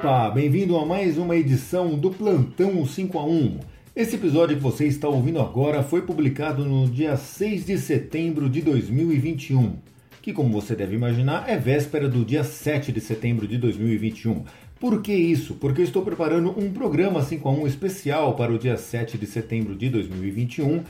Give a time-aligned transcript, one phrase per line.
[0.00, 3.58] Opa, bem-vindo a mais uma edição do Plantão 5 a 1.
[3.94, 8.62] Esse episódio que você está ouvindo agora foi publicado no dia 6 de setembro de
[8.62, 9.74] 2021,
[10.22, 14.44] que, como você deve imaginar, é véspera do dia 7 de setembro de 2021.
[14.80, 15.56] Por que isso?
[15.56, 19.26] Porque eu estou preparando um programa 5 a 1 especial para o dia 7 de
[19.26, 20.82] setembro de 2021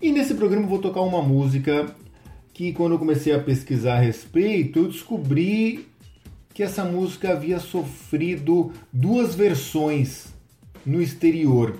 [0.00, 1.94] e nesse programa vou tocar uma música
[2.54, 5.84] que, quando eu comecei a pesquisar a respeito, eu descobri
[6.54, 10.32] que essa música havia sofrido duas versões
[10.86, 11.74] no exterior.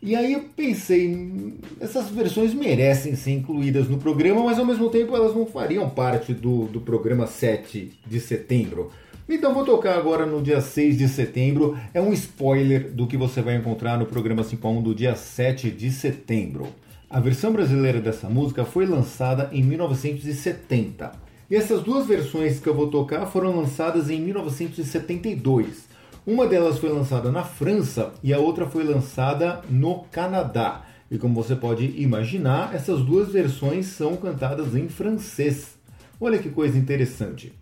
[0.00, 5.14] E aí eu pensei, essas versões merecem ser incluídas no programa, mas ao mesmo tempo
[5.14, 8.90] elas não fariam parte do, do programa 7 de setembro.
[9.28, 11.76] Então vou tocar agora no dia 6 de setembro.
[11.94, 15.90] É um spoiler do que você vai encontrar no programa 51 do dia 7 de
[15.90, 16.66] setembro.
[17.08, 21.31] A versão brasileira dessa música foi lançada em 1970.
[21.52, 25.86] E essas duas versões que eu vou tocar foram lançadas em 1972.
[26.26, 30.86] Uma delas foi lançada na França e a outra foi lançada no Canadá.
[31.10, 35.76] E como você pode imaginar, essas duas versões são cantadas em francês.
[36.18, 37.52] Olha que coisa interessante.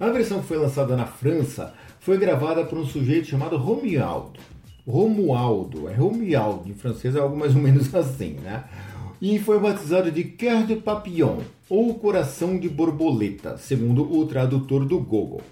[0.00, 4.40] A versão que foi lançada na França foi gravada por um sujeito chamado Romualdo.
[4.86, 8.64] Romualdo, é Romualdo, em francês é algo mais ou menos assim, né?
[9.20, 14.98] E foi batizado de Cœur de Papillon, ou Coração de Borboleta, segundo o tradutor do
[14.98, 15.42] Google.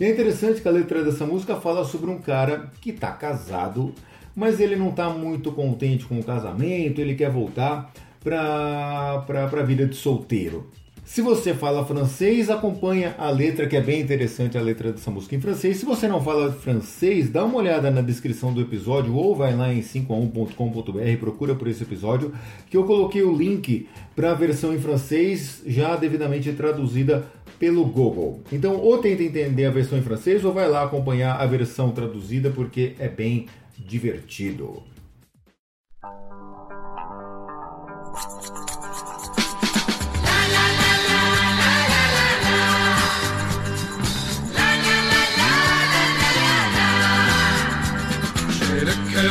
[0.00, 3.94] E é interessante que a letra dessa música fala sobre um cara que está casado,
[4.34, 9.86] mas ele não está muito contente com o casamento, ele quer voltar para a vida
[9.86, 10.70] de solteiro.
[11.06, 15.36] Se você fala francês, acompanha a letra, que é bem interessante a letra dessa música
[15.36, 15.76] em francês.
[15.76, 19.72] Se você não fala francês, dá uma olhada na descrição do episódio ou vai lá
[19.72, 22.34] em 51.com.br, procura por esse episódio,
[22.68, 27.24] que eu coloquei o link para a versão em francês já devidamente traduzida
[27.56, 28.42] pelo Google.
[28.50, 32.50] Então, ou tenta entender a versão em francês ou vai lá acompanhar a versão traduzida
[32.50, 33.46] porque é bem
[33.78, 34.82] divertido.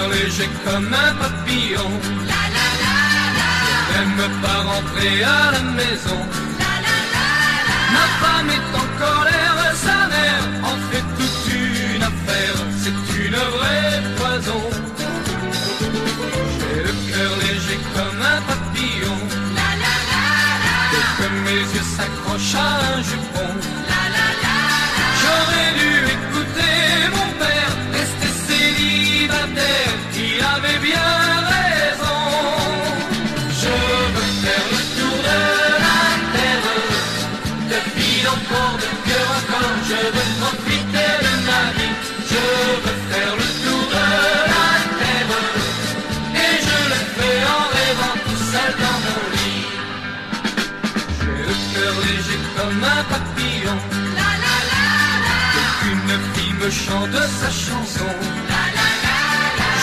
[0.05, 1.89] cœur léger comme un papillon.
[2.27, 2.95] La la la
[3.37, 3.49] la.
[3.87, 6.19] Je n'aime pas rentrer à la maison.
[6.59, 7.27] La la la
[7.67, 7.79] la.
[7.93, 9.34] Ma femme est encore là.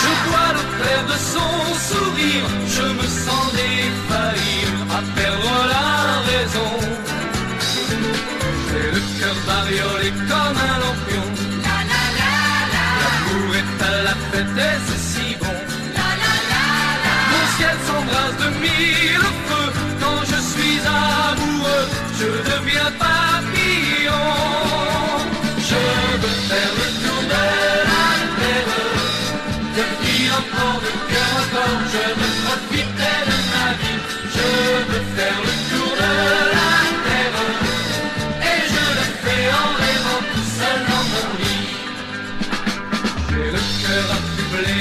[0.01, 1.53] Je dois le faire de son
[1.89, 4.67] sourire, je me sens défaillir
[4.97, 5.87] à perdre la
[6.31, 6.71] raison.
[8.69, 10.02] J'ai le cœur bariolé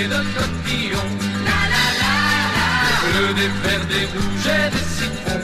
[0.03, 1.13] affublé de cotillons.
[2.85, 5.42] Des bleus, des verts, des rouges et des citrons.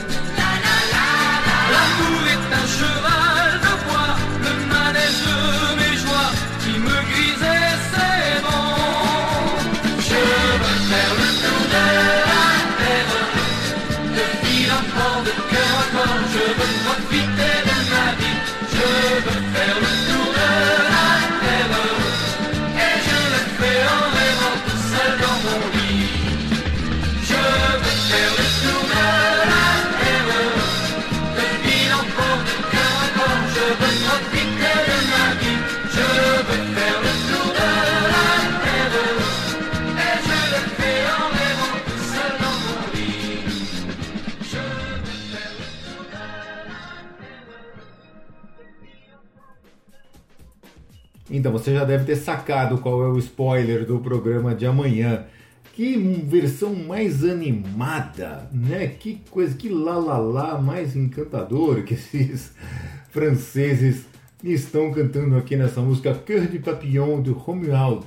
[51.29, 55.25] Então você já deve ter sacado qual é o spoiler do programa de amanhã.
[55.73, 58.87] Que versão mais animada, né?
[58.87, 62.53] Que coisa, que lá mais encantador que esses
[63.11, 64.05] franceses
[64.43, 68.05] estão cantando aqui nessa música Cœur de Papillon do Romuald.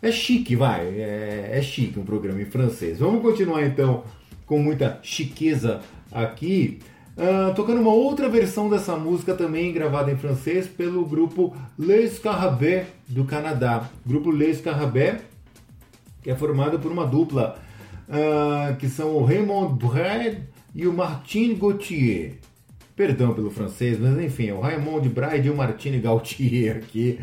[0.00, 2.98] É chique, vai, é, é chique um programa em francês.
[2.98, 4.04] Vamos continuar então
[4.46, 5.80] com muita chiqueza
[6.12, 6.78] aqui.
[7.16, 12.88] Uh, tocando uma outra versão dessa música também gravada em francês pelo grupo Les Scarabées
[13.08, 13.88] do Canadá.
[14.04, 15.22] O grupo Les Scarabées,
[16.22, 17.58] que é formado por uma dupla
[18.06, 20.40] uh, que são o Raymond Brad
[20.74, 22.34] e o Martin Gauthier.
[22.94, 27.18] Perdão pelo francês, mas enfim, é o Raymond Bride e o Martin Gauthier aqui.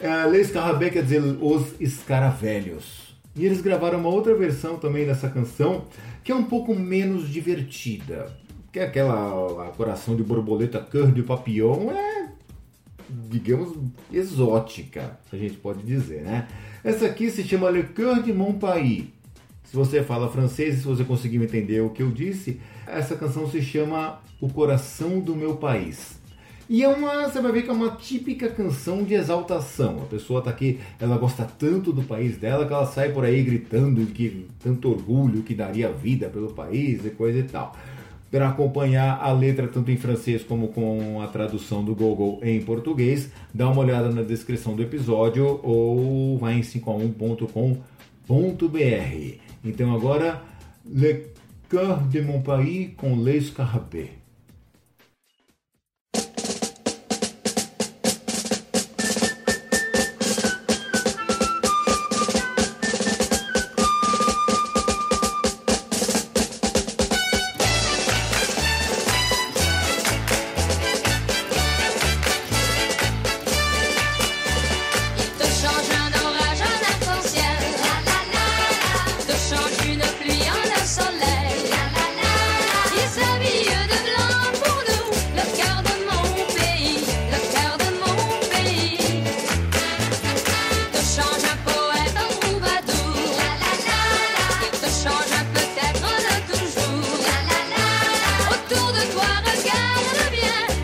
[0.00, 3.16] Uh, Les Scarabées quer dizer os escaravelhos.
[3.34, 5.86] E eles gravaram uma outra versão também dessa canção
[6.22, 8.43] que é um pouco menos divertida
[8.74, 12.28] que aquela coração de borboleta cœur de papillon é,
[13.30, 13.78] digamos,
[14.12, 16.48] exótica, a gente pode dizer, né?
[16.82, 19.04] Essa aqui se chama Le Cœur de Mon Pays.
[19.62, 23.62] Se você fala francês, se você conseguiu entender o que eu disse, essa canção se
[23.62, 26.18] chama O Coração do Meu País.
[26.68, 30.02] E é uma, você vai ver que é uma típica canção de exaltação.
[30.02, 33.40] A pessoa tá aqui, ela gosta tanto do país dela que ela sai por aí
[33.44, 37.72] gritando que tanto orgulho que daria vida pelo país e coisa e tal
[38.34, 43.30] para acompanhar a letra tanto em francês como com a tradução do Google em português,
[43.54, 47.78] dá uma olhada na descrição do episódio ou vai em 5a1.com.br.
[49.64, 50.42] Então agora,
[50.84, 51.26] Le
[51.68, 54.23] Cœur de mon pays com Les Carapés.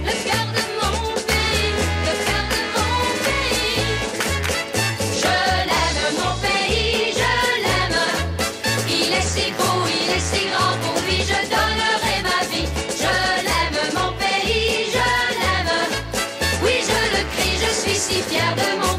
[0.06, 1.72] Le cœur de mon pays,
[2.06, 2.94] le cœur de mon
[3.24, 3.90] pays.
[5.22, 5.34] Je
[5.68, 7.32] l'aime, mon pays, je
[7.64, 8.02] l'aime.
[8.88, 12.68] Il est si beau, il est si grand, pour lui je donnerai ma vie.
[13.02, 13.14] Je
[13.46, 15.08] l'aime, mon pays, je
[15.40, 15.74] l'aime.
[16.62, 18.89] Oui, je le crie, je suis si fière de mon pays.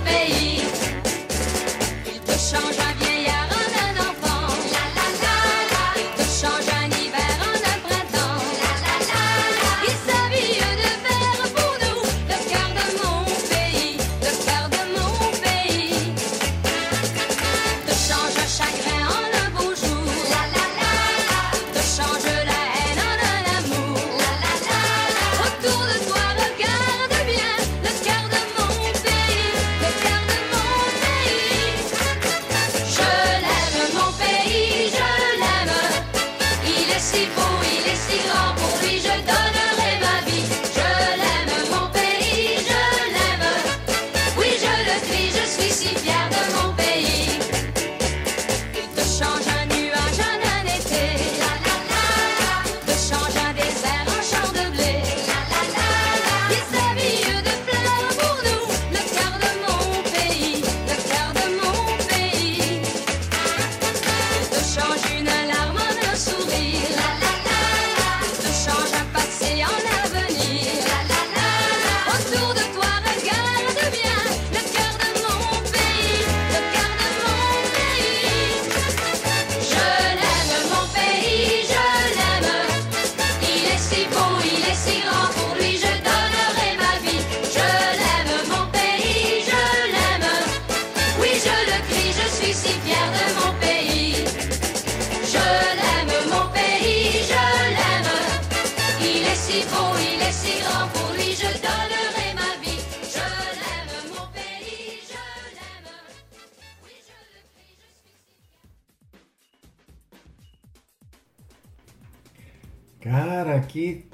[113.02, 114.06] Cara, que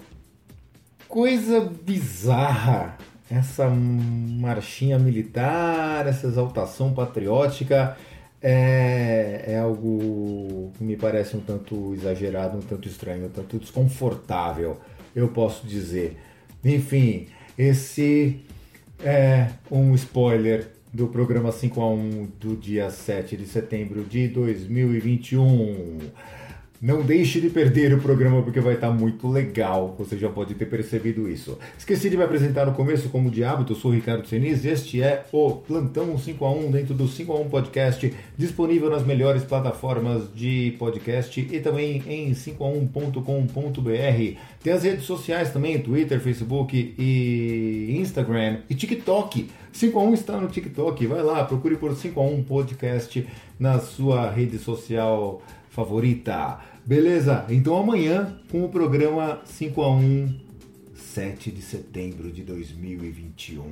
[1.08, 2.98] coisa bizarra
[3.30, 7.98] essa marchinha militar, essa exaltação patriótica
[8.42, 14.80] é, é algo que me parece um tanto exagerado, um tanto estranho, um tanto desconfortável,
[15.14, 16.18] eu posso dizer.
[16.64, 17.28] Enfim,
[17.58, 18.42] esse
[19.04, 26.00] É um spoiler do programa 5 a 1 do dia 7 de setembro de 2021.
[26.80, 29.96] Não deixe de perder o programa porque vai estar muito legal.
[29.98, 31.58] Você já pode ter percebido isso.
[31.76, 34.64] Esqueci de me apresentar no começo, como de hábito, sou Ricardo Seniz.
[34.64, 39.04] Este é o Plantão 5 a 1 dentro do 5 a 1 Podcast, disponível nas
[39.04, 44.40] melhores plataformas de podcast e também em 5a1.com.br.
[44.62, 49.50] Tem as redes sociais também, Twitter, Facebook e Instagram e TikTok.
[49.72, 51.08] 5 a 1 está no TikTok.
[51.08, 53.28] Vai lá, procure por 5 a 1 Podcast
[53.60, 55.42] na sua rede social
[55.78, 56.60] favorita.
[56.84, 57.46] Beleza?
[57.50, 60.40] Então amanhã com o programa 5 a 1
[60.96, 63.64] 7 de setembro de 2021.